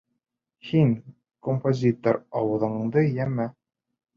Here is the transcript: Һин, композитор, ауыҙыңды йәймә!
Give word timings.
Һин, 0.69 0.95
композитор, 1.49 2.19
ауыҙыңды 2.41 3.07
йәймә! 3.13 3.51